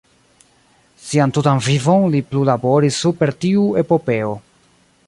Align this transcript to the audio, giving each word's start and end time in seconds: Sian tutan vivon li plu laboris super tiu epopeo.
Sian 1.09 1.33
tutan 1.39 1.61
vivon 1.67 2.09
li 2.15 2.23
plu 2.31 2.43
laboris 2.53 2.99
super 3.05 3.35
tiu 3.45 3.69
epopeo. 3.85 4.35